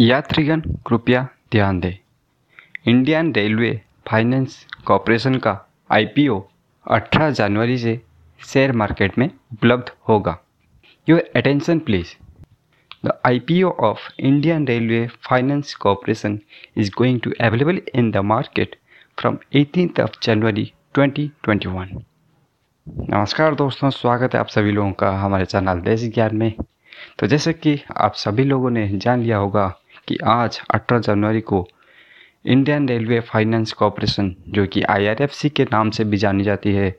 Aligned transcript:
यात्रीगण, 0.00 0.60
कृपया 0.60 1.28
ध्यान 1.52 1.80
दें। 1.80 1.92
इंडियन 2.86 3.32
रेलवे 3.34 3.80
फाइनेंस 4.10 4.66
कॉरपोरेशन 4.86 5.34
का 5.34 5.70
आईपीओ 5.90 6.42
18 6.90 7.30
जनवरी 7.30 7.78
से 7.78 8.00
शेयर 8.46 8.72
मार्केट 8.72 9.18
में 9.18 9.30
उपलब्ध 9.52 9.90
होगा। 10.08 10.38
Your 11.08 11.30
attention 11.36 11.78
please 11.78 12.06
the 13.06 13.12
IPO 13.26 13.70
of 13.70 13.98
Indian 14.20 14.66
Railway 14.66 15.06
Finance 15.06 15.74
Corporation 15.74 16.38
is 16.76 16.90
going 16.98 17.20
to 17.20 17.32
available 17.40 17.80
in 17.94 18.10
the 18.10 18.16
market 18.16 18.76
from 19.18 19.38
18th 19.56 20.00
of 20.00 20.10
January 20.22 20.72
2021 20.98 22.02
नमस्कार 22.88 23.54
दोस्तों, 23.54 23.90
स्वागत 23.90 24.34
है 24.34 24.40
आप 24.40 24.48
सभी 24.48 24.70
लोगों 24.70 24.92
का 24.92 25.10
हमारे 25.10 25.44
चैनल 25.44 25.80
देश 25.80 26.02
ज्ञान 26.14 26.36
में। 26.36 26.54
तो 27.18 27.26
जैसे 27.26 27.52
कि 27.52 27.80
आप 27.96 28.14
सभी 28.14 28.44
लोगों 28.44 28.70
ने 28.70 28.88
जान 28.88 29.20
लिया 29.20 29.36
होगा 29.36 29.80
कि 30.08 30.18
आज 30.24 30.60
18 30.74 30.98
जनवरी 30.98 31.40
को 31.40 31.68
इंडियन 32.46 32.88
रेलवे 32.88 33.20
फाइनेंस 33.20 33.72
कॉरपोरेशन, 33.72 34.34
जो 34.48 34.66
कि 34.66 34.82
आईआरएफसी 34.82 35.48
के 35.48 35.64
नाम 35.64 35.90
से 35.90 36.04
भी 36.04 36.16
जानी 36.16 36.44
जाती 36.44 36.72
है, 36.72 36.94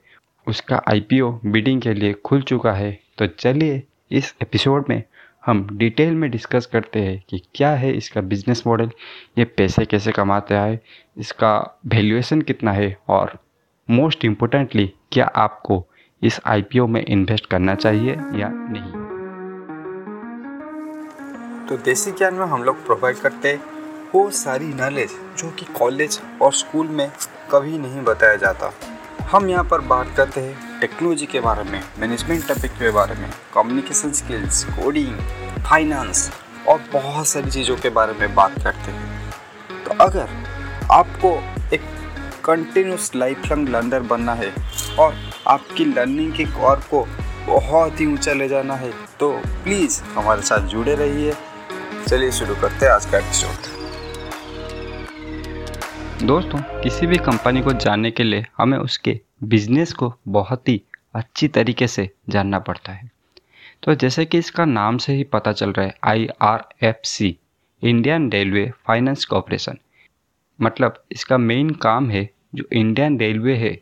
उसका 0.47 0.81
आईपीओ 0.89 1.39
बिडिंग 1.45 1.81
के 1.81 1.93
लिए 1.93 2.13
खुल 2.13 2.41
चुका 2.41 2.71
है। 2.71 2.99
तो 3.17 3.27
चलिए 3.27 3.83
इस 4.11 4.35
एपिसोड 4.41 4.85
में 4.89 5.03
हम 5.45 5.67
डिटेल 5.77 6.13
में 6.13 6.31
डिस्कस 6.31 6.65
करते 6.65 6.99
हैं 6.99 7.23
कि 7.29 7.41
क्या 7.55 7.71
है 7.71 7.93
इसका 7.93 8.21
बिज़नेस 8.21 8.63
मॉडल 8.67 8.89
ये 9.37 9.45
पैसे 9.45 9.85
कैसे 9.85 10.11
कमाता 10.11 10.61
है, 10.61 10.81
इसका 11.17 11.79
वैल्यूएशन 11.85 12.41
कितना 12.41 12.71
है, 12.71 12.97
और 13.09 13.37
मोस्ट 13.89 14.25
इम्पोर्टेंटली 14.25 14.93
क्या 15.11 15.25
आपको 15.25 15.85
इस 16.23 16.41
आईपीओ 16.45 16.87
में 16.87 17.05
इन्वेस्ट 17.05 17.45
करना 17.45 17.75
चाहिए 17.75 18.13
या 18.13 18.49
नहीं। 18.49 19.06
तो 21.69 21.75
देसी 21.77 22.11
ज्ञान 22.11 22.33
में 22.33 22.45
हम 22.47 22.61
लोग 22.63 22.85
प्रोवाइड 22.85 23.17
करते 23.17 23.53
वो 24.13 24.29
सारी 24.31 24.65
नॉलेज 24.65 25.11
जो 25.37 25.49
कि 25.49 25.65
कॉलेज 25.77 26.19
और 26.41 26.51
स्कूल 26.53 26.87
में 26.87 27.09
कभी 27.51 27.77
नहीं 27.77 28.01
बताया 28.01 28.35
जाता। 28.35 28.71
हम 29.31 29.49
यहाँ 29.49 29.63
पर 29.63 29.81
बात 29.87 30.13
करते 30.17 30.41
हैं 30.41 30.79
टेक्नोलॉजी 30.81 31.25
के 31.25 31.39
बारे 31.39 31.63
में 31.63 31.81
मैनेजमेंट 31.99 32.47
टॉपिक 32.47 32.71
के 32.71 32.91
बारे 32.91 33.15
में 33.15 33.29
कम्युनिकेशन 33.53 34.11
स्किल्स 34.11 34.63
कोडिंग 34.65 35.17
फाइनेंस 35.65 36.29
और 36.69 36.79
बहुत 36.93 37.27
सारी 37.27 37.51
चीज़ों 37.51 37.75
के 37.75 37.89
बारे 37.89 38.13
में 38.19 38.35
बात 38.35 38.55
करते 38.63 38.91
हैं। 38.91 39.33
तो 39.85 39.97
अगर 40.03 40.29
आपको 40.91 41.31
एक 41.75 41.81
कंटिन्यूस 42.45 43.11
लाइफ 43.15 43.51
लॉन्ग 43.51 43.69
लर्नर 43.69 44.03
बनना 44.13 44.33
है 44.33 44.53
और 44.99 45.15
आपकी 45.47 45.85
लर्निंग 45.85 46.31
के 46.33 46.45
कौर 46.53 46.79
को 46.91 47.05
बहुत 47.47 47.99
ही 47.99 48.05
ऊँचा 48.13 48.33
ले 48.33 48.47
जाना 48.47 48.75
है 48.75 48.93
तो 49.19 49.31
प्लीज़ 49.63 50.01
हमारे 50.15 50.41
साथ 50.41 50.67
जुड़े 50.67 50.95
रहिए। 50.95 51.33
चलिए 52.07 52.31
शुरू 52.31 52.55
करते 52.55 52.85
हैं 52.85 52.91
आज 52.93 53.05
का 53.05 53.17
एपिसोड 53.17 53.55
दोस्तों, 56.25 56.59
किसी 56.81 57.07
भी 57.07 57.17
कंपनी 57.17 57.61
को 57.61 57.73
जानने 57.73 58.11
के 58.11 58.23
लिए 58.23 58.45
हमें 58.57 58.77
उसके 58.77 59.19
बिज़नेस 59.43 59.93
को 59.93 60.13
बहुत 60.27 60.69
ही 60.69 60.81
अच्छी 61.15 61.47
तरीके 61.47 61.87
से 61.87 62.09
जानना 62.29 62.59
पड़ता 62.59 62.91
है। 62.91 63.09
तो 63.83 63.95
जैसे 63.95 64.25
कि 64.25 64.37
इसका 64.37 64.65
नाम 64.65 64.97
से 64.97 65.13
ही 65.13 65.23
पता 65.23 65.51
चल 65.51 65.71
रहा 65.71 65.85
है 65.85 65.93
I 66.03 66.27
R 66.41 66.63
F 66.83 67.07
C 67.07 67.37
Indian 67.83 68.31
Railway 68.31 68.71
Finance 68.87 69.25
Corporation 69.25 69.77
मतलब 70.59 71.03
इसका 71.11 71.37
मेन 71.37 71.69
काम 71.69 72.09
है, 72.09 72.29
जो 72.55 72.63
इंडियन 72.73 73.19
रेलवे 73.19 73.55
है, 73.55 73.77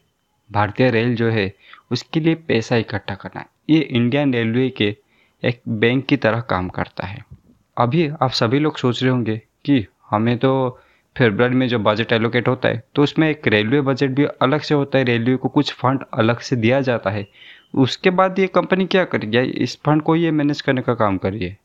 भारतीय 0.49 0.89
रेल 0.89 1.15
जो 1.15 1.29
है, 1.29 1.53
उसके 1.91 2.19
लिए 2.19 2.35
पैसा 2.47 2.75
इकट्ठा 2.75 3.15
करना 3.15 3.45
ये 3.69 3.79
इंडियन 3.79 4.33
रेलवे 4.33 4.69
के 4.69 4.95
एक 5.43 5.61
बैंक 5.69 6.05
की 6.05 6.17
तरह 6.17 6.41
काम 6.41 6.69
करता 6.69 7.07
है। 7.07 7.34
अभी 7.77 8.07
आप 8.21 8.31
सभी 8.31 8.59
लोग 8.59 8.77
सोच 8.77 9.01
रहे 9.03 9.11
होंगे 9.11 9.37
कि 9.65 9.85
हमें 10.09 10.37
तो 10.37 10.69
फेब्रवरी 11.15 11.55
में 11.55 11.67
जो 11.67 11.79
बजट 11.79 12.11
एलोकेट 12.13 12.47
होता 12.47 12.69
है 12.69 12.83
तो 12.95 13.03
उसमें 13.03 13.29
एक 13.29 13.47
रेलवे 13.47 13.81
बजट 13.81 14.09
भी 14.09 14.25
अलग 14.41 14.61
से 14.61 14.75
होता 14.75 14.97
है 14.97 15.03
रेलवे 15.03 15.35
को 15.35 15.49
कुछ 15.49 15.73
फंड 15.73 16.03
अलग 16.13 16.39
से 16.39 16.55
दिया 16.55 16.81
जाता 16.81 17.09
है। 17.09 17.27
उसके 17.75 18.09
बाद 18.09 18.39
ये 18.39 18.47
कंपनी 18.47 18.85
क्या 18.85 19.03
करेगी? 19.05 19.39
इस 19.39 19.77
फंड 19.85 20.01
को 20.01 20.15
ये 20.15 20.31
मैनेज 20.31 20.61
करने 20.61 20.81
का 20.81 20.93
काम 20.93 21.17
करिए। 21.17 21.55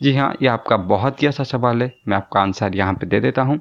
जी 0.00 0.14
हाँ 0.16 0.32
ये 0.42 0.48
आपका 0.48 0.76
बहुत 0.76 1.22
ही 1.22 1.26
अच्छा 1.26 1.44
सवाल 1.44 1.82
है। 1.82 1.92
मैं 2.08 2.16
आपका 2.16 2.40
आंसर 2.40 2.76
यहाँ 2.76 2.94
पे 2.94 3.06
दे 3.06 3.20
देता 3.20 3.42
हूँ। 3.42 3.60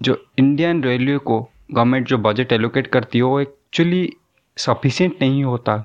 जो 0.00 0.16
इंडियन 0.38 0.82
रेलवे 0.84 1.18
को 1.18 1.40
गवर्नमेंट 1.72 2.06
जो 2.08 2.18
बजट 2.18 2.52
एलोकेट 2.52 2.86
करती 2.86 3.18
है, 3.18 3.24
वो 3.24 3.40
एक्चुअली 3.40 4.08
सफिशिएंट 4.56 5.16
नहीं 5.20 5.44
होता। 5.44 5.76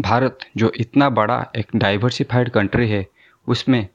भारत, 0.00 0.38
जो 0.56 0.72
इतना 0.76 1.08
बड़ा 1.10 1.44
एक 1.56 1.76
डाइवर्सिफाइड 1.76 2.50
कंट्री 2.50 2.88
है, 2.88 3.06
उसमें 3.46 3.86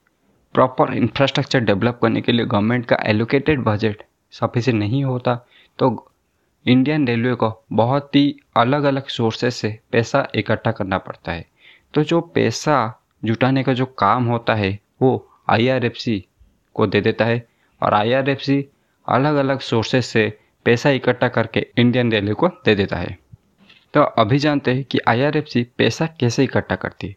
प्रॉपर 0.56 0.94
इंफ्रास्ट्रक्चर 0.94 1.60
डेवलप 1.60 2.00
करने 2.02 2.22
के 2.22 2.32
लिए 2.32 2.46
गवर्नमेंट 2.46 2.86
का 2.86 2.98
एलोकेटेड 3.06 3.64
बजट 3.64 4.04
सफिशिएंट 4.32 4.80
नहीं 4.80 5.04
होता 5.04 5.36
तो 5.80 6.12
इंडियन 6.66 7.08
रेलवे 7.08 7.34
को 7.36 7.52
बहुत 7.74 8.16
ही 8.16 8.36
अलग 8.58 8.84
अलग 8.84 9.08
सोर्सेज 9.08 9.54
से 9.54 9.80
पैसा 9.92 10.28
इकट्ठा 10.36 10.72
करना 10.72 10.98
पड़ता 10.98 11.32
है। 11.32 11.46
तो 11.94 12.04
जो 12.04 12.22
पैसा 12.22 12.78
जुटाने 13.26 13.64
का 13.64 13.74
जो 13.74 13.86
काम 13.86 14.26
होता 14.26 14.56
है, 14.56 14.80
वो 15.02 15.30
आईआरएफसी 15.50 16.26
को 16.76 16.88
दे 16.88 17.02
देता 17.02 17.26
है 17.26 17.48
और 17.82 17.94
आईआरएफसी 17.94 18.66
अलग 19.08 19.36
अलग 19.36 19.60
सोर्सेज 19.60 20.04
से 20.04 20.38
पैसा 20.66 20.90
इकट्ठा 20.90 21.28
करके 21.28 21.66
इंडियन 21.78 22.12
रेलवे 22.12 22.34
को 22.34 22.48
दे 22.48 22.76
देता 22.76 22.98
है। 22.98 23.18
तो 23.94 24.02
अभी 24.02 24.38
जानते 24.38 24.74
हैं 24.74 24.84
कि 24.84 25.00
आईआरएफसी 25.08 25.64
पैसा 25.78 26.06
कैसे 26.20 26.44
इकट्ठा 26.44 26.76
करती 26.76 27.08
है। 27.08 27.16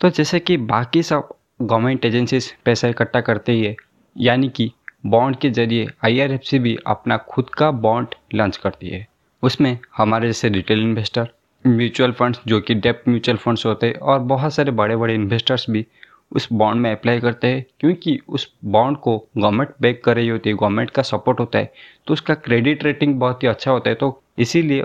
तो 0.00 0.10
जैसे 0.10 0.40
कि 0.40 0.56
बाकी 0.56 1.02
सब 1.02 1.28
गवर्नमेंट 1.62 2.04
एजेंसीज 2.04 2.52
पैसा 2.64 2.88
इकट्ठा 2.88 3.20
करते 3.20 3.52
ही। 3.52 3.64
है 3.64 3.74
यानी 4.16 4.48
कि 4.48 4.70
बॉन्ड 5.06 5.36
के 5.36 5.50
ज़रिए 5.50 5.86
आईआरएफसी 6.04 6.58
भी 6.58 6.76
अपना 6.86 7.16
खुद 7.28 7.48
का 7.50 7.70
बॉन्ड 7.70 8.14
लॉन्च 8.34 8.56
करती 8.56 8.88
है। 8.88 9.06
उसमें 9.42 9.78
हमारे 9.96 10.26
जैसे 10.26 10.48
रिटेल 10.48 10.80
इन्वेस्टर, 10.80 11.28
म्यूचुअल 11.64 12.12
फंड्स 12.12 12.40
जो 12.46 12.60
कि 12.60 12.74
डेप्ट 12.76 13.08
म्यूचुअल 13.08 13.36
फंड्स 13.38 13.66
होते 13.66 13.86
हैं 13.86 13.94
और 13.94 14.18
बहुत 14.26 14.54
सारे 14.54 14.70
बड़े 14.72 14.96
बड़े 14.96 15.14
इन्वेस्टर्स 15.14 15.66
भी 15.70 15.84
उस 16.32 16.48
बॉन्ड 16.52 16.80
में 16.80 16.90
अप्लाई 16.90 17.20
करते 17.20 17.46
हैं। 17.46 17.64
क्योंकि 17.80 18.18
उस 18.28 18.48
बॉन्ड 18.66 18.98
को 18.98 19.16
गवर्नमेंट 19.38 19.74
बैक 19.80 20.02
कर 20.04 20.16
रही 20.16 20.28
होती 20.28 20.50
है, 20.50 20.56
गवर्नमेंट 20.56 20.90
का 20.90 21.02
सपोर्ट 21.02 21.40
होता 21.40 21.58
है 21.58 21.72
तो 22.06 22.12
उसका 22.14 22.34
क्रेडिट 22.36 22.84
रेटिंग 22.84 23.18
बहुत 23.20 23.42
ही 23.42 23.48
अच्छा 23.48 23.70
होता 23.70 23.90
है। 23.90 23.96
तो 23.96 24.22
इसीलिए 24.38 24.82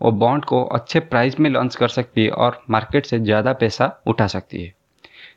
वो 0.00 0.10
बॉन्ड 0.12 0.44
को 0.44 0.62
अच्छे 0.64 1.00
प्राइस 1.00 1.40
में 1.40 1.50
लॉन्च 1.50 1.76
कर 1.76 1.88
सकती 1.90 2.24
है 2.24 2.30
और 2.30 2.62
मार्केट 2.70 3.06
से 3.06 3.18
ज़्यादा 3.20 3.52
पैसा 3.54 3.92
उठा 4.06 4.26
सकती 4.26 4.62
है। 4.64 4.72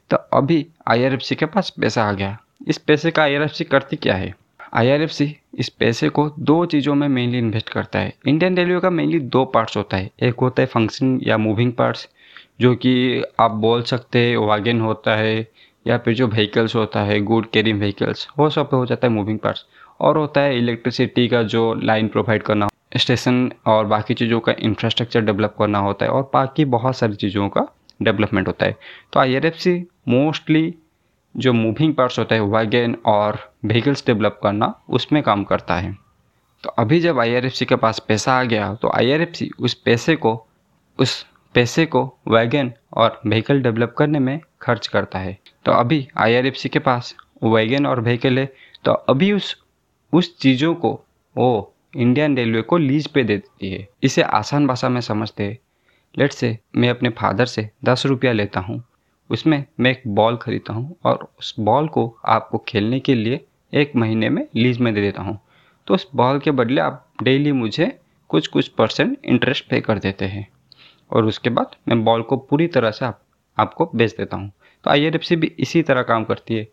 तो 0.09 0.17
अभी 0.33 0.65
IRFC 0.91 1.35
के 1.35 1.45
पास 1.45 1.69
पैसा 1.81 2.03
आ 2.03 2.11
गया। 2.11 2.37
इस 2.67 2.77
पैसे 2.77 3.11
का 3.11 3.23
IRFC 3.23 3.63
करती 3.63 3.95
क्या 3.95 4.15
है? 4.15 4.33
IRFC 4.77 5.27
इस 5.59 5.69
पैसे 5.69 6.09
को 6.09 6.29
दो 6.39 6.65
चीज़ों 6.65 6.95
में 6.95 7.07
मेनली 7.07 7.37
इन्वेस्ट 7.37 7.69
करता 7.69 7.99
है। 7.99 8.13
इंडियन 8.27 8.57
रेलवे 8.57 8.79
का 8.79 8.89
मेनली 8.89 9.19
दो 9.19 9.43
पार्ट्स 9.45 9.77
होता 9.77 9.97
है। 9.97 10.09
एक 10.23 10.39
होता 10.41 10.61
है 10.61 10.65
फ़ंक्शन 10.65 11.19
या 11.23 11.37
मूविंग 11.37 11.73
पार्ट्स 11.73 12.07
जो 12.61 12.73
कि 12.75 13.23
आप 13.39 13.51
बोल 13.51 13.83
सकते 13.83 14.19
हैं 14.19 14.37
वागन 14.37 14.81
होता 14.81 15.15
है, 15.15 15.47
या 15.85 15.97
फिर 15.97 16.13
जो 16.13 16.27
व्हीकल्स 16.27 16.75
होता 16.75 17.01
है 17.01 17.19
गुड 17.21 17.49
कैरिंग 17.51 17.79
व्हीकल्स 17.79 18.27
वो 18.39 18.49
सब 18.49 18.69
हो 18.73 18.85
जाता 18.85 19.07
है 19.07 19.13
मूविंग 19.13 19.39
पार्ट्स 19.39 19.65
और 19.99 20.17
होता 20.17 20.41
है 20.41 20.57
इलेक्ट्रिसिटी 20.57 21.27
का 21.27 21.41
जो 21.43 21.73
लाइन 21.73 22.07
प्रोवाइड 22.07 22.43
करना 22.43 22.67
स्टेशन 22.97 23.51
और 23.65 23.85
बाकी 23.85 24.13
चीज़ों 24.13 24.39
का 24.39 24.53
इंफ्रास्ट्रक्चर 24.59 25.21
डेवलप 25.21 25.55
करना 25.59 25.79
होता 25.79 26.05
है। 26.05 26.11
और 26.11 26.29
बाकी 26.33 26.65
बहुत 26.65 26.97
सारी 26.97 27.15
चीज़ों 27.15 27.47
का 27.49 27.67
डेवलपमेंट 28.01 28.47
होता 28.47 28.65
है। 28.65 28.75
तो 29.13 29.19
IRFC 29.19 29.79
मोस्टली 30.07 30.73
जो 31.35 31.53
मूविंग 31.53 31.93
पार्ट्स 31.95 32.19
होता 32.19 32.35
है, 32.35 32.41
वैगन 32.41 32.95
और 33.05 33.37
व्हीकल्स 33.65 34.05
डेवलप 34.05 34.39
करना, 34.43 34.73
उसमें 34.89 35.21
काम 35.23 35.43
करता 35.43 35.75
है। 35.75 35.95
तो 36.63 36.69
अभी 36.69 36.99
जब 36.99 37.19
आईआरएफसी 37.19 37.65
के 37.65 37.75
पास 37.75 37.99
पैसा 37.99 38.33
आ 38.33 38.43
गया 38.43 38.73
तो 38.73 38.89
आईआरएफसी 38.89 39.49
उस 39.59 39.73
पैसे 39.75 40.15
को, 40.15 40.33
उस 40.99 41.25
पैसे 41.55 41.85
को 41.85 42.03
वैगन 42.27 42.71
और 42.93 43.19
व्हीकल 43.27 43.61
डेवलप 43.61 43.95
करने 43.97 44.19
में 44.19 44.39
खर्च 44.61 44.87
करता 44.87 45.19
है। 45.19 45.37
तो 45.65 45.71
अभी 45.71 46.07
आईआरएफसी 46.17 46.69
के 46.69 46.79
पास 46.79 47.15
वैगन 47.43 47.85
और 47.85 48.01
व्हीकल 48.01 48.39
है 48.39 48.45
तो 48.85 48.91
अभी 48.91 49.31
उस 49.31 49.55
उस 50.13 50.37
चीज़ों 50.37 50.73
को 50.75 50.93
वो 51.35 51.73
इंडियन 51.97 52.35
रेलवे 52.37 52.61
को 52.61 52.77
लीज 52.77 53.07
पे 53.07 53.23
देती 53.23 53.71
है। 53.71 53.87
इसे 54.03 54.21
आसान 54.21 54.67
भाषा 54.67 54.89
में 54.89 55.01
समझते 55.01 55.43
हैं। 55.43 55.57
लेट 56.15 56.31
से 56.31 56.57
मैं 56.75 56.89
अपने 56.89 57.09
फादर 57.11 57.45
से 57.45 57.69
दस 57.85 58.05
रुपया 58.05 58.31
लेता 58.31 58.59
हूँ। 58.59 58.83
उसमें 59.29 59.63
मैं 59.79 59.91
एक 59.91 60.01
बॉल 60.07 60.37
खरीदता 60.37 60.73
हूँ 60.73 60.95
और 61.05 61.27
उस 61.39 61.53
बॉल 61.59 61.87
को 61.87 62.05
आपको 62.25 62.57
खेलने 62.57 62.99
के 62.99 63.15
लिए 63.15 63.39
एक 63.73 63.95
महीने 63.95 64.29
में 64.29 64.45
लीज 64.55 64.79
में 64.79 64.93
दे 64.93 65.01
देता 65.01 65.21
हूँ। 65.21 65.39
तो 65.87 65.93
उस 65.93 66.07
बॉल 66.15 66.39
के 66.39 66.51
बदले 66.51 66.81
आप 66.81 67.07
डेली 67.23 67.51
मुझे 67.51 67.99
कुछ 68.29 68.47
कुछ 68.47 68.67
परसेंट 68.67 69.17
इंटरेस्ट 69.25 69.69
पे 69.69 69.81
कर 69.81 69.99
देते 69.99 70.25
हैं। 70.25 70.47
और 71.11 71.25
उसके 71.25 71.49
बाद 71.49 71.75
मैं 71.87 72.03
बॉल 72.03 72.21
को 72.21 72.37
पूरी 72.37 72.67
तरह 72.67 72.91
से 72.91 73.05
आप, 73.05 73.21
आपको 73.57 73.89
बेच 73.95 74.15
देता 74.17 74.37
हूँ। 74.37 74.51
तो 74.83 74.89
आई 74.89 75.09
भी 75.35 75.51
इसी 75.59 75.81
तरह 75.81 76.01
काम 76.01 76.23
करती 76.23 76.55
है। 76.55 76.67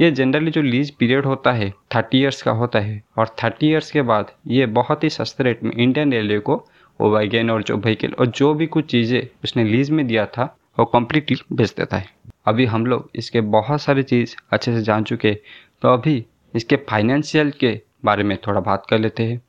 ये 0.00 0.10
जनरली 0.10 0.50
जो 0.50 0.62
लीज 0.62 0.90
पीरियड 0.90 1.26
होता 1.26 1.52
है 1.52 1.70
थर्टी 1.94 2.18
ईयर्स 2.18 2.42
का 2.42 2.50
होता 2.50 2.78
है 2.78 3.02
और 3.18 3.28
थर्टी 3.44 3.68
ईयर्स 3.68 3.90
के 3.90 4.02
बाद 4.02 4.30
ये 4.48 4.66
बहुत 4.66 5.04
ही 5.04 5.10
सस्ते 5.10 5.44
रेट 5.44 5.62
में 5.62 5.72
इंडियन 5.72 6.12
रेलवे 6.12 6.38
को 6.38 6.54
वो 7.00 7.10
वैगन 7.10 7.50
और 7.50 7.62
जो 7.62 7.76
व्हीकल 7.76 8.12
और 8.18 8.26
जो 8.26 8.52
भी 8.54 8.66
कुछ 8.66 8.90
चीज़ें 8.90 9.20
उसने 9.44 9.64
लीज 9.64 9.90
में 9.90 10.06
दिया 10.06 10.26
था 10.26 10.56
वो 10.78 10.84
कम्प्लीटली 10.84 11.36
बेच 11.52 11.74
देता 11.76 11.96
है। 11.96 12.08
अभी 12.46 12.64
हम 12.66 12.86
लोग 12.86 13.10
इसके 13.14 13.40
बहुत 13.40 13.82
सारी 13.82 14.02
चीज़ 14.02 14.34
अच्छे 14.52 14.74
से 14.74 14.82
जान 14.82 15.04
चुके 15.04 15.32
तो 15.82 15.88
अभी 15.88 16.24
इसके 16.54 16.76
फाइनेंशियल 16.90 17.50
के 17.50 17.80
बारे 18.04 18.22
में 18.24 18.36
थोड़ा 18.46 18.60
बात 18.60 18.86
कर 18.90 18.98
लेते 18.98 19.22
हैं। 19.22 19.40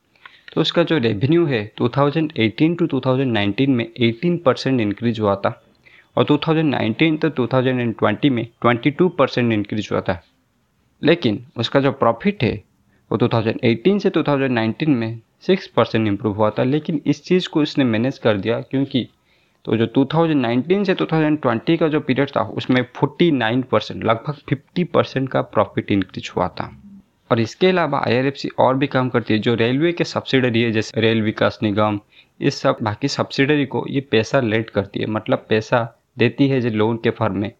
तो 0.54 0.62
उसका 0.62 0.84
जो 0.84 0.98
रेवेन्यू 0.98 1.46
है 1.46 1.72
2018 1.82 2.78
टू 2.80 2.88
2019 2.88 3.68
में 3.68 3.86
18 4.02 4.38
परसेंट 4.46 4.82
इंक्रीज 4.82 5.20
हुआ 5.20 5.36
था 5.36 5.64
और 6.18 6.26
2019 6.26 7.18
तो 7.22 7.30
2020 7.30 8.30
में 8.30 8.48
22 8.66 9.10
परसेंट 9.18 9.54
इंक्रीज 9.54 9.90
हुआ 9.92 10.02
था। 10.02 10.22
लेकिन 11.02 11.46
उसका 11.58 11.80
जो 11.80 11.92
प्रॉफिट 11.92 12.44
है, 12.44 12.54
वो 13.12 13.18
2018 13.18 14.00
से 14.00 14.10
2019 14.10 14.88
में 14.88 15.20
सिक्स 15.42 15.68
परसेंट 15.68 16.08
इम्प्रूव 16.08 16.36
हुआ 16.36 16.50
था। 16.50 16.64
लेकिन 16.64 17.02
इस 17.06 17.24
चीज़ 17.24 17.50
को 17.50 17.62
इसने 17.64 17.84
मैनेज 17.84 18.18
कर 18.18 18.38
दिया 18.38 18.60
क्योंकि 18.62 19.08
तो 19.66 19.78
जो 19.78 19.86
2019 19.86 20.86
से 20.86 20.94
2020 20.94 21.78
का 21.78 21.88
जो 21.88 22.00
पीरियड 22.00 22.30
था, 22.30 22.42
उसमें 22.42 22.86
49 22.94 23.64
परसेंट 23.64 24.04
लगभग 24.04 24.36
50 24.50 24.84
परसेंट 24.84 25.30
का 25.30 25.42
प्रॉफिट 25.42 25.92
इंक्रीज 25.92 26.32
हुआ 26.36 26.48
था। 26.48 26.78
और 27.32 27.40
इसके 27.40 27.68
अलावा 27.68 28.00
आईआरएफसी 28.08 28.50
और 28.60 28.78
भी 28.78 28.88
काम 28.88 29.10
करती 29.10 29.34
है, 29.34 29.40
जो 29.40 29.56
रेलवे 29.56 29.92
के 29.92 30.04
सब्सिडरी 30.04 30.62
है, 30.62 30.72
जैसे 30.72 31.02
रेल 31.02 31.22
विकास 31.22 31.60
निगम, 31.64 32.00
इस 32.42 32.62
सब, 32.62 32.78
बाकी 32.82 33.08
सब्सिडरी 33.08 33.66
को 33.66 33.86
ये 33.90 34.02
पैसा 34.02 34.40
लेट 34.40 34.70
करती 34.70 35.00
है 35.00 35.06
मतलब 35.06 35.46
पैसा 35.50 36.00
देती 36.18 36.48
है 36.48 36.62
जो 36.62 36.70
लोन 36.70 36.98
के 36.98 37.10
फॉर्म 37.10 37.38
में। 37.38 37.52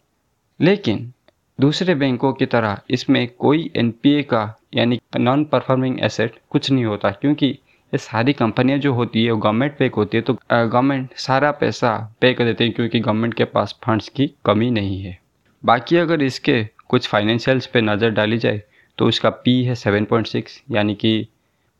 लेकिन 0.60 1.12
दूसरे 1.60 1.94
बैंकों 1.94 2.32
की 2.32 2.46
तरह 2.46 2.78
इसमें 2.90 3.28
कोई 3.28 3.70
एनपीए 3.76 4.22
का, 4.22 4.58
यानी 4.74 5.00
नॉन 5.16 5.44
परफॉर्मिंग 5.44 6.04
एसेट 6.04 6.34
कुछ 6.50 6.70
नहीं 6.70 6.84
होता, 6.84 7.10
क्योंकि 7.10 7.58
ये 7.92 7.98
सारी 7.98 8.32
कंपनियाँ 8.32 8.78
जो 8.78 8.92
होती 8.94 9.24
है, 9.24 9.30
वो 9.30 9.38
गवर्नमेंट 9.38 9.76
पे 9.78 9.90
होती 9.96 10.16
है 10.16 10.22
तो 10.22 10.34
गवर्नमेंट 10.50 11.14
सारा 11.18 11.50
पैसा 11.52 11.96
पे 12.20 12.32
कर 12.34 12.44
देते 12.44 12.64
हैं 12.64 12.72
क्योंकि 12.72 13.00
गवर्नमेंट 13.00 13.34
के 13.34 13.44
पास 13.46 13.78
फंड्स 13.84 14.08
की 14.08 14.26
कमी 14.46 14.70
नहीं 14.70 15.00
है। 15.02 15.18
बाकी 15.64 15.96
अगर 15.96 16.22
इसके 16.22 16.62
कुछ 16.88 17.08
फाइनेंशियल्स 17.08 17.66
पे 17.66 17.80
नज़र 17.80 18.10
डाली 18.10 18.38
जाए 18.38 18.62
तो 18.98 19.06
उसका 19.08 19.30
पी 19.44 19.62
है 19.64 19.74
सेवन 19.74 20.04
पॉइंट 20.04 20.26
सिक्स 20.26 20.60
यानी 20.70 20.94
कि 20.94 21.26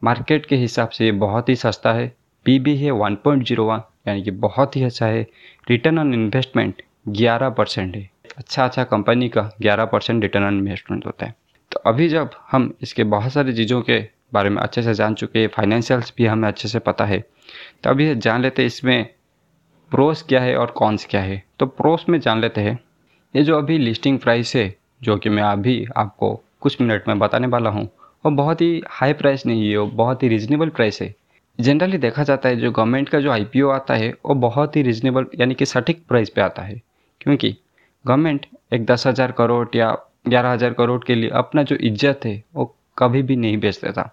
मार्केट 0.03 0.47
के 0.47 0.57
हिसाब 0.57 0.89
से 0.89 1.05
ये 1.05 1.13
बहुत 1.19 1.49
ही 1.49 1.57
सस्ता 1.57 1.93
है। 1.93 2.13
पी 2.47 2.59
भी 2.59 2.77
है 2.77 2.91
वन 2.93 3.15
पॉइंट 3.25 3.47
ज़ीरो 3.47 3.65
वन 3.67 3.81
यानी 4.09 4.23
कि 4.23 4.31
बहुत 4.31 4.77
ही 4.77 4.83
अच्छा 4.85 5.07
है। 5.07 5.27
रिटर्न 5.69 5.99
ऑन 5.99 6.15
इन्वेस्टमेंट 6.15 6.83
ग्यारह 7.09 7.51
परसेंट 7.51 7.95
है। 7.97 8.09
अच्छा 8.37 8.65
अच्छा 8.65 8.85
कंपनी 8.87 9.29
का 9.29 9.51
ग्यारह 9.63 9.85
परसेंट 9.85 10.23
रिटर्न 10.23 10.45
ऑन 10.45 10.59
इन्वेस्टमेंट 10.59 11.07
होता 11.07 11.27
है। 11.27 11.35
तो 11.73 11.81
अभी 11.87 12.09
जब 12.09 12.31
हम 12.51 12.73
इसके 12.83 13.05
बहुत 13.07 13.33
सारी 13.33 13.53
चीज़ों 13.55 13.81
के 13.83 14.05
बारे 14.35 14.51
में 14.51 14.61
अच्छे 14.63 14.83
से 14.83 14.95
जान 14.95 15.15
चुके 15.15 15.39
हैं 15.39 15.49
फाइनेंशियल्स 15.49 16.13
भी 16.17 16.27
हमें 16.27 16.49
अच्छे 16.49 16.69
से 16.69 16.79
पता 16.79 17.05
है। 17.05 17.19
तो 17.85 17.91
अभी 17.91 18.15
जान 18.15 18.43
लेते 18.43 18.63
हैं 18.63 18.67
इसमें 18.67 19.09
प्रोस 19.93 20.23
क्या 20.23 20.41
है 20.41 20.57
और 20.57 20.71
कॉन्स 20.71 21.07
क्या 21.07 21.21
है। 21.21 21.43
तो 21.59 21.67
प्रोस 21.67 22.05
में 22.09 22.19
जान 22.21 22.41
लेते 22.41 22.61
हैं। 22.61 22.79
ये 23.35 23.43
जो 23.43 23.59
अभी 23.59 23.79
लिस्टिंग 23.79 24.19
प्राइस 24.19 24.55
है, 24.57 24.75
जो 25.03 25.17
कि 25.17 25.29
मैं 25.29 25.43
अभी 25.43 25.85
आपको 25.97 26.35
कुछ 26.61 26.81
मिनट 26.81 27.09
में 27.09 27.19
बताने 27.19 27.47
वाला 27.47 27.71
हूँ, 27.71 27.85
वो 28.25 28.31
बहुत 28.31 28.61
ही 28.61 28.83
हाई 28.91 29.13
प्राइस 29.13 29.47
नहीं 29.47 29.71
है, 29.71 29.77
वो 29.77 29.87
बहुत 29.87 30.23
ही 30.23 30.29
रिजनेबल 30.29 30.69
प्राइस 30.69 31.01
है। 31.03 31.15
जनरली 31.59 31.99
देखा 31.99 32.23
जाता 32.23 32.49
है, 32.49 32.57
जो 32.57 32.71
गवर्नमेंट 32.71 33.09
का 33.09 33.21
जो 33.21 33.31
आईपीओ 33.31 33.69
आता 33.69 33.95
है, 33.95 34.13
वो 34.27 34.35
बहुत 34.35 34.77
ही 34.77 34.83
रिजनेबल 34.83 35.27
यानी 35.41 35.55
कि 35.55 35.67
सटीक 35.67 36.05
प्राइस 36.09 36.31
पे 36.31 36.41
आता 36.41 36.63
है। 36.63 36.81
क्योंकि 37.21 37.57
गवर्नमेंट 38.05 38.47
एक 38.73 38.85
दस 38.87 39.07
हज़ार 39.07 39.33
करोड़ 39.33 39.67
या 39.77 39.91
ग्यारह 40.29 40.53
हज़ार 40.53 40.73
करोड़ 40.73 41.03
के 41.05 41.15
लिए 41.15 41.31
अपना 41.31 41.63
जो 41.63 41.77
इज़्ज़त 41.77 42.25
है, 42.25 42.43
वो 42.55 42.75
कभी 42.99 43.23
भी 43.23 43.37
नहीं 43.37 43.59
बेच 43.59 43.81
देता। 43.85 44.11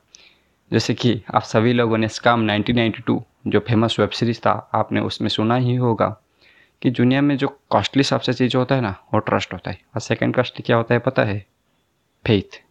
जैसे 0.74 0.94
कि 0.94 1.24
आप 1.36 1.42
सभी 1.42 1.74
लोगों 1.74 1.98
ने 1.98 2.08
स्काम 2.08 2.52
1992 2.52 3.22
जो 3.48 3.60
फ़ेमस 3.60 4.00
वेब 4.00 4.10
सीरीज़ 4.10 4.40
था, 4.40 4.72
आपने 4.74 5.00
उसमें 5.00 5.30
सुना 5.30 5.56
ही 5.56 5.76
होगा 5.76 6.22
कि 6.82 6.90
दुनिया 6.90 7.22
में 7.22 7.38
जो 7.38 7.60
कॉस्टली 7.70 8.04
सबसे 8.04 8.34
चीज़ 8.34 8.58
होता 8.58 8.76
है 8.76 8.82
ना, 8.82 8.96
वो 9.14 9.20
ट्रस्ट 9.20 9.54
होता 9.54 9.72
है। 9.72 9.82
और 9.96 10.02
सेकंड 10.02 10.36
कॉस्टली 10.36 10.64
क्या 10.64 10.78
होता 10.78 10.94
है 10.94 11.00
पता 11.00 11.24
है? 11.24 11.46
फेथ 12.28 12.64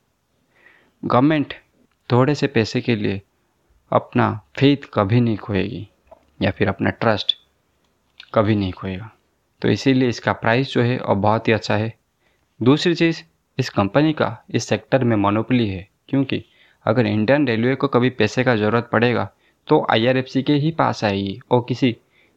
गवर्नमेंट 1.05 1.55
थोड़े 2.13 2.35
से 2.35 2.47
पैसे 2.47 2.81
के 2.81 2.97
लिए 2.97 3.23
अपना 3.93 4.41
फेथ 4.57 4.77
कभी 4.95 5.21
नहीं 5.21 5.37
खोएगी, 5.37 5.89
या 6.43 6.51
फिर 6.51 6.69
अपना 6.69 6.91
ट्रस्ट 6.91 7.37
कभी 8.35 8.57
नहीं 8.57 8.73
खोएगा। 8.73 9.11
तो 9.63 9.69
इसीलिए 9.69 10.09
इसका 10.09 10.33
प्राइस 10.33 10.73
जो 10.73 10.83
है 10.83 10.99
और 10.99 11.15
बहुत 11.15 11.49
ही 11.49 11.53
अच्छा 11.53 11.77
है। 11.77 11.99
दूसरी 12.63 12.95
चीज़, 12.95 13.23
इस 13.59 13.71
कंपनी 13.71 14.13
का, 14.13 14.45
इस 14.51 14.65
सेक्टर 14.65 15.05
में 15.05 15.17
मोनोपली 15.17 15.69
है, 15.69 15.89
क्योंकि 16.09 16.45
अगर 16.89 17.07
इंडियन 17.07 17.47
रेलवे 17.49 17.75
को 17.75 17.89
कभी 17.89 18.11
पैसे 18.11 18.45
का 18.45 18.57
ज़रूरत 18.57 18.89
पड़ेगा 18.93 19.29
तो 19.69 19.87
आईआरएफसी 19.91 20.43
के 20.43 20.53
ही 20.53 20.71
पास 20.71 21.05
आएगी 21.05 21.39
और 21.51 21.65
किसी 21.69 21.97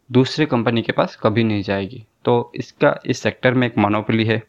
दूसरे 0.09 0.45
कंपनी 0.45 0.81
के 0.81 0.91
पास 0.91 1.15
कभी 1.15 1.43
नहीं 1.43 1.61
जाएगी। 1.63 2.03
तो 2.25 2.51
इसका, 2.55 2.99
इस 3.05 3.19
सेक्टर 3.19 3.53
में 3.53 3.67
एक 3.67 3.77
मोनोपली 3.77 4.25
है। 4.25 4.41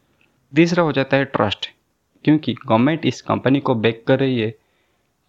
तीसरा 0.53 0.83
हो 0.83 0.93
जाता 0.93 1.17
है 1.17 1.25
ट्रस्ट 1.25 1.69
क्योंकि 2.25 2.55
गवर्नमेंट 2.67 3.07
इस 3.07 3.21
कंपनी 3.23 3.61
को 3.61 3.75
बैक 3.75 4.03
कर 4.07 4.19
रही 4.19 4.41
है। 4.41 4.55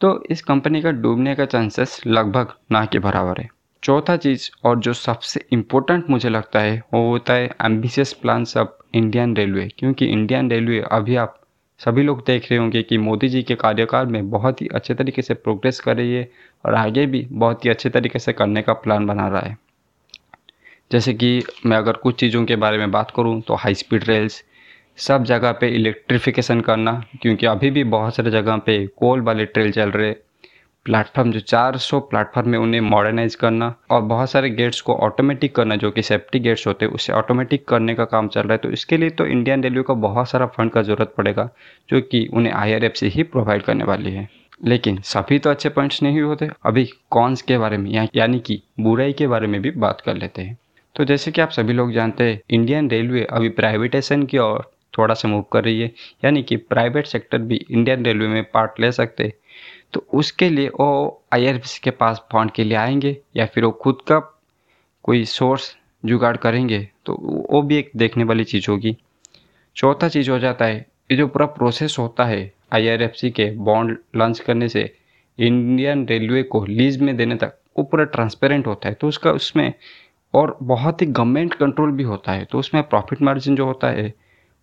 तो 0.02 0.24
इस 0.30 0.42
कंपनी 0.42 0.82
का 0.82 0.92
डूबने 0.92 1.36
का 1.36 1.46
चांसेस 1.46 2.02
लगभग 2.08 2.54
ना 2.72 2.86
के 2.86 3.00
बराबर 3.00 3.42
है। 3.42 3.48
चौथा 3.84 4.16
चीज़, 4.18 4.50
और 4.66 4.80
जो 4.80 4.94
सबसे 4.94 5.46
इम्पोर्टेंट 5.52 6.10
मुझे 6.10 6.30
लगता 6.30 6.60
है, 6.60 6.82
वो 6.94 7.08
होता 7.10 7.34
है 7.34 7.50
ambitious 7.66 8.14
plans 8.14 8.58
of 8.58 8.70
Indian 8.94 9.36
Railway 9.36 9.68
क्योंकि 9.78 10.06
इंडियन 10.06 10.52
रेलवे 10.52 10.84
अभी 10.92 11.16
आप 11.16 11.40
सभी 11.80 12.04
लोग 12.04 12.24
देख 12.28 12.50
रहे 12.52 12.60
होंगे 12.60 12.82
कि 12.84 12.98
मोदी 12.98 13.28
जी 13.30 13.42
के 13.44 13.56
कार्यकाल 13.56 14.08
में 14.08 14.30
बहुत 14.30 14.62
ही 14.62 14.68
अच्छे 14.68 14.94
तरीके 14.94 15.22
से 15.22 15.34
प्रोग्रेस 15.34 15.80
कर 15.80 15.98
रही 15.98 16.14
है 16.14 16.30
और 16.66 16.76
आगे 16.76 17.06
भी 17.06 17.26
बहुत 17.32 17.66
ही 17.66 17.70
अच्छे 17.70 17.90
तरीके 17.90 18.20
से 18.20 18.34
करने 18.34 18.62
का 18.62 18.74
प्लान 18.74 19.06
बना 19.08 19.28
रहा 19.28 19.42
है। 19.42 19.58
जैसे 20.92 21.14
कि 21.14 21.42
मैं 21.66 21.78
अगर 21.78 21.94
कुछ 21.94 22.20
चीज़ों 22.20 22.46
के 22.46 22.56
बारे 22.56 22.78
में 22.78 22.92
बात 22.92 23.12
करूँ 23.16 23.42
तो 23.42 23.56
हाई 23.56 23.74
स्पीड 23.74 24.04
रेल्स 24.04 24.44
सब 24.98 25.24
जगह 25.24 25.52
पे 25.52 25.68
इलेक्ट्रिफिकेशन 25.68 26.62
करना, 26.62 26.94
क्योंकि 27.22 27.46
अभी 27.46 27.72
भी 27.72 27.84
बहुत 27.84 28.16
सारे 28.16 28.32
जगह 28.32 28.58
पे 28.58 28.86
कोल 28.88 29.22
वाले 29.22 29.46
ट्रेल 29.46 29.72
चल 29.72 29.92
रहे 29.92 30.14
प्लेटफॉर्म 30.86 31.32
जो 31.32 31.40
400 31.40 32.00
प्लेटफॉर्म 32.00 32.50
में 32.50 32.58
उन्हें 32.60 32.82
मॉडर्नाइज 32.82 33.36
करना 33.36 33.76
और 33.90 34.02
बहुत 34.02 34.30
सारे 34.30 34.50
गेट्स 34.50 34.82
को 34.82 34.94
ऑटोमेटिक 34.94 35.56
करना 35.56 35.76
जो 35.76 35.92
कि 35.92 36.02
सेफ्टी 36.02 36.40
गेट्स 36.40 36.68
होते 36.68 36.86
हैं 36.86 36.94
उसे 36.94 37.14
ऑटोमेटिक 37.14 37.68
करने 37.68 37.96
का 37.96 38.06
काम 38.06 38.28
चल 38.28 38.42
रहा 38.42 38.52
है। 38.52 38.58
तो 38.58 38.70
इसके 38.70 38.98
लिए 38.98 39.10
तो 39.10 39.26
इंडियन 39.26 39.64
रेलवे 39.64 39.82
को 39.82 39.96
बहुत 39.96 40.30
सारा 40.30 40.46
फंड 40.46 40.72
का 40.72 40.82
ज़रूरत 40.82 41.14
पड़ेगा 41.18 41.50
जो 41.90 42.02
कि 42.02 42.30
उन्हें 42.34 42.54
आई 42.54 42.90
से 42.96 43.08
ही 43.08 43.24
प्रोवाइड 43.24 43.62
करने 43.62 43.84
वाली 43.84 44.12
है। 44.12 44.30
लेकिन 44.66 45.00
सभी 45.02 45.40
तो 45.40 45.50
अच्छे 45.50 45.70
पॉइंट्स 45.70 46.04
नहीं 46.04 46.22
होते। 46.22 46.50
अभी 46.66 46.86
कॉन्स 47.12 47.42
के 47.42 47.58
बारे 47.58 47.78
में 47.78 47.92
या, 47.92 48.08
यानी 48.16 48.40
कि 48.40 48.62
बुराई 48.80 49.14
के 49.14 49.28
बारे 49.28 49.48
में 49.48 49.62
भी 49.62 49.72
बात 49.72 50.02
कर 50.02 50.16
लेते 50.16 50.42
हैं। 50.42 50.58
तो 50.96 51.06
जैसे 51.06 51.32
कि 51.32 51.42
आप 51.42 51.50
सभी 51.50 51.74
लोग 51.74 51.92
जानते 51.92 52.24
हैं 52.24 52.42
इंडियन 52.50 52.90
रेलवे 52.90 53.24
अभी 53.24 53.50
प्राइवेटाइजेशन 53.50 54.24
की 54.24 54.38
ओर 54.38 54.72
थोड़ा 54.98 55.14
सा 55.14 55.28
मूव 55.28 55.46
कर 55.54 55.64
रही 55.64 55.82
है। 55.82 55.92
यानी 56.26 56.44
कि 56.44 56.56
प्राइवेट 56.56 57.06
सेक्टर 57.06 57.38
भी 57.38 57.66
इंडियन 57.72 58.06
रेलवे 58.06 58.28
में 58.28 58.44
पार्ट 58.44 58.80
ले 58.80 58.92
सकते 58.92 59.34
तो 59.94 60.06
उसके 60.14 60.50
लिए 60.50 60.68
वो 60.70 61.22
IRFC 61.34 61.78
के 61.78 61.92
पास 61.92 62.22
फंड 62.34 62.52
के 62.52 62.64
लिए 62.64 62.78
आएँगे 62.78 63.18
या 63.38 63.46
फिर 63.46 63.66
वो 63.66 63.72
खुद 63.72 63.98
का 64.08 64.20
कोई 65.06 65.24
सोर्स 65.26 65.76
जुगाड़ 66.04 66.36
करेंगे 66.38 66.80
तो 67.06 67.14
वो 67.52 67.62
भी 67.62 67.78
एक 67.78 67.92
देखने 67.96 68.24
वाली 68.24 68.44
चीज़ 68.44 68.70
होगी। 68.70 68.96
चौथा 69.76 70.08
चीज़ 70.08 70.30
हो 70.32 70.40
जाता 70.40 70.66
है, 70.66 70.86
ये 71.12 71.18
जो 71.18 71.28
पूरा 71.28 71.46
प्रोसेस 71.46 71.96
होता 72.00 72.26
है 72.26 72.52
आईआरएफसी 72.74 73.32
के 73.32 73.50
बॉन्ड 73.60 73.98
लॉन्च 74.16 74.40
करने 74.40 74.70
से 74.70 74.92
इंडियन 75.40 76.06
रेलवे 76.08 76.44
को 76.44 76.64
लीज 76.66 77.02
में 77.02 77.16
देने 77.18 77.36
तक 77.36 77.58
वो 77.78 77.84
पूरा 77.84 78.04
ट्रांसपेरेंट 78.06 78.68
होता 78.68 78.90
है। 78.90 78.96
तो 78.96 79.08
उसका 79.08 79.32
उसमें 79.32 79.74
और 80.34 80.58
बहुत 80.64 81.02
ही 81.02 81.08
गवर्नमेंट 81.08 81.54
कंट्रोल 81.54 81.92
भी 81.92 82.04
होता 82.04 82.32
है। 82.32 82.46
तो 82.46 82.60
उसमें 82.60 82.84
प्रॉफिट 82.84 83.22
मार्जिन 83.22 83.56
जो 83.56 83.66
होता 83.66 83.90
है 83.90 84.14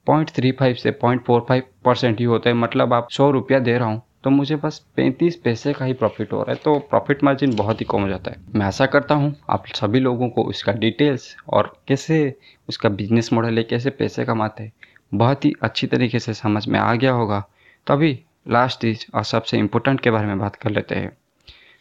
पॉइंट 0.07 0.31
थ्री 0.31 0.53
फाइव 0.53 0.75
से 0.75 0.91
पॉइंट 0.91 1.25
फोर 1.25 1.45
फाइव 1.49 1.63
परसेंट 1.85 2.19
ही 2.19 2.25
होता 2.25 2.51
है। 2.51 2.57
मतलब 2.57 2.95
आप 2.95 3.09
सौ 3.11 3.31
रुपया 3.31 3.59
दे 3.59 3.77
रहा 3.79 3.89
हूँ 3.89 4.03
तो 4.25 4.31
मुझे 4.31 4.57
बस 4.57 4.79
पैंतीस 4.97 5.37
पैसे 5.37 5.73
का 5.73 5.85
ही 5.85 5.93
प्रॉफिट 5.93 6.33
हो 6.33 6.43
रहा 6.43 6.53
है 6.53 6.61
तो 6.65 6.79
प्रॉफिट 6.81 7.23
मार्जिन 7.25 7.55
बहुत 7.57 7.81
ही 7.81 7.87
कम 7.91 8.03
हो 8.03 8.09
जाता 8.09 8.31
है। 8.31 8.37
मैं 8.55 8.67
आशा 8.67 8.87
करता 8.87 9.15
हूँ 9.15 9.35
आप 9.51 9.67
सभी 9.67 10.01
लोगों 10.01 10.29
को 10.29 10.43
उसका 10.43 10.73
डिटेल्स 10.73 11.35
और 11.49 11.73
कैसे 11.89 12.35
उसका 12.69 12.89
बिज़नेस 12.89 13.33
मॉडल 13.33 13.59
है, 13.59 13.65
कैसे 13.65 13.91
पैसे 13.91 14.25
कमाते 14.25 14.63
हैं, 14.63 14.73
बहुत 15.15 15.45
ही 15.45 15.53
अच्छी 15.63 15.87
तरीके 15.87 16.19
से 16.19 16.35
समझ 16.35 16.67
में 16.69 16.79
आ 16.81 16.95
गया 16.95 17.13
होगा। 17.13 17.45
तो 17.87 17.95
अभी 17.95 18.19
लास्ट 18.49 18.81
चीज़ 18.81 19.07
और 19.15 19.25
सबसे 19.25 19.59
इम्पोर्टेंट 19.59 20.01
के 20.01 20.11
बारे 20.11 20.27
में 20.27 20.39
बात 20.39 20.57
कर 20.57 20.71
लेते 20.71 20.95
हैं। 20.95 21.17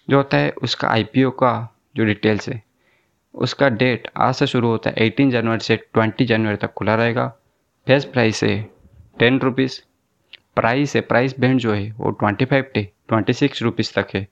जो 0.08 0.18
होता 0.18 0.38
है, 0.38 0.50
उसका 0.64 0.88
आईपीओ 0.88 1.30
का 1.32 1.76
जो 1.96 2.06
डिटेल्स 2.06 2.50
है, 2.50 2.62
उसका 3.34 3.70
डेट 3.70 4.08
आज 4.18 4.34
से 4.36 4.48
शुरू 4.48 4.68
होता 4.68 4.90
है 4.90 4.96
एटीन 4.98 5.32
जनवरी 5.32 5.60
से 5.60 5.76
ट्वेंटी 5.76 6.26
जनवरी 6.26 6.56
तक 6.56 6.74
खुला 6.74 6.96
रहेगा। 6.96 7.28
फेस 7.88 8.06
प्राइस 8.06 8.44
है 8.44 8.58
टेन 9.20 9.40
रुपीज़ 9.40 9.80
प्राइस 10.60 10.96
है, 10.96 11.02
प्राइस 11.04 11.40
बैंड 11.40 11.60
जो 11.60 11.74
है, 11.74 11.92
वो 11.92 12.12
twenty 12.12 12.46
five 12.46 12.72
to 12.74 12.82
twenty 13.08 13.34
six 13.34 13.62
rupees 13.64 13.94
तक 13.94 14.16
है। 14.16 14.28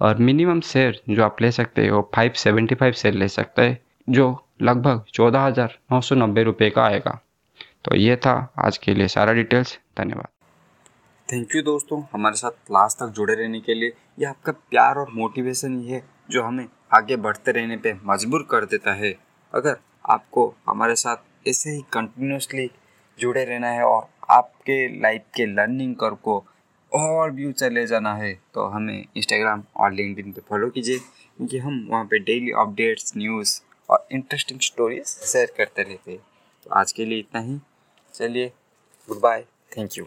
और 0.00 0.18
मिनिमम 0.18 0.60
शेयर 0.60 1.00
जो 1.10 1.24
आप 1.24 1.42
ले 1.42 1.50
सकते 1.52 1.82
हैं 1.82 1.90
वो 1.90 2.00
फाइव 2.14 2.32
सेवेंटी 2.36 2.74
फाइव 2.74 2.92
शेयर 2.92 3.14
ले 3.14 3.28
सकते 3.28 3.62
हैं, 3.62 3.78
जो 4.08 4.26
लगभग 4.62 5.04
चौदह 5.14 5.40
हज़ार 5.40 5.78
नौ 5.92 6.00
सौ 6.00 6.14
नब्बे 6.14 6.42
रुपये 6.42 6.70
का 6.70 6.84
आएगा। 6.84 7.18
तो 7.84 7.96
ये 7.96 8.16
था 8.16 8.32
आज 8.58 8.78
के 8.78 8.94
लिए 8.94 9.08
सारा 9.08 9.32
डिटेल्स 9.32 9.78
धन्यवाद। 9.98 10.28
थैंक 11.28 11.54
यू 11.56 11.62
दोस्तों, 11.62 12.02
हमारे 12.12 12.36
साथ 12.36 12.70
लास्ट 12.70 12.98
तक 12.98 13.12
जुड़े 13.16 13.34
रहने 13.34 13.60
के 13.60 13.74
लिए। 13.74 13.92
यह 14.18 14.28
आपका 14.28 14.52
प्यार 14.52 14.98
और 14.98 15.10
मोटिवेशन 15.14 15.78
ही 15.78 15.88
है, 15.88 16.02
जो 16.30 16.42
हमें 16.42 16.66
आगे 16.94 17.16
बढ़ते 17.18 17.52
रहने 17.52 17.76
पे 17.76 17.94
मजबूर 18.04 18.46
कर 18.50 18.64
देता 18.64 18.92
है। 18.94 19.14
अगर 19.54 19.76
आपको 20.08 20.52
हमारे 20.66 20.94
साथ 20.96 21.48
ऐसे 21.48 21.70
ही 21.70 21.82
कंटिन्यूसली 21.92 22.70
जुड़े 23.18 23.44
रहना 23.44 23.70
है 23.70 23.82
और 23.84 24.08
आपके 24.30 24.86
लाइफ 25.00 25.22
के 25.36 25.46
लर्निंग 25.46 25.94
कर 25.96 26.14
को 26.24 26.44
और 26.92 27.30
व्यू 27.30 27.52
चले 27.52 27.86
जाना 27.86 28.14
है 28.16 28.32
तो 28.54 28.66
हमें 28.66 29.04
इंस्टाग्राम 29.16 29.62
और 29.76 29.92
लिंकडिन 29.92 30.32
पे 30.32 30.42
फॉलो 30.50 30.68
कीजिए, 30.70 30.98
क्योंकि 30.98 31.58
हम 31.58 31.86
वहाँ 31.90 32.04
पे 32.04 32.18
डेली 32.20 32.52
अपडेट्स 32.58 33.16
न्यूज़ 33.16 33.60
और 33.88 34.06
इंटरेस्टिंग 34.12 34.60
स्टोरीज 34.62 35.06
शेयर 35.06 35.52
करते 35.56 35.82
रहते 35.82 36.10
हैं। 36.10 36.20
तो 36.66 36.70
आज 36.74 36.92
के 36.92 37.04
लिए 37.04 37.18
इतना 37.18 37.40
ही। 37.40 37.58
चलिए 38.14 38.52
गुड 39.08 39.20
बाय 39.20 39.44
थैंक 39.72 39.98
यू 39.98 40.04